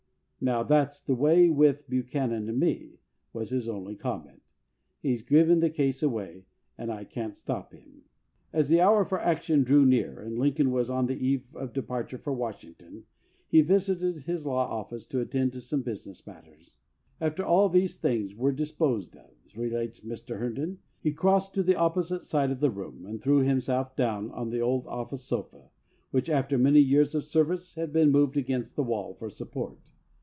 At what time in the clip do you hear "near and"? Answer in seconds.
9.85-10.39